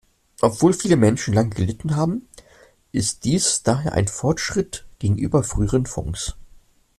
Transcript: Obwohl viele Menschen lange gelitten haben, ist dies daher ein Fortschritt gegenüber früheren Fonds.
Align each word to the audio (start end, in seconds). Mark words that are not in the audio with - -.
Obwohl 0.41 0.73
viele 0.73 0.95
Menschen 0.95 1.31
lange 1.35 1.51
gelitten 1.51 1.95
haben, 1.95 2.27
ist 2.91 3.23
dies 3.23 3.61
daher 3.61 3.93
ein 3.93 4.07
Fortschritt 4.07 4.87
gegenüber 4.97 5.43
früheren 5.43 5.85
Fonds. 5.85 6.35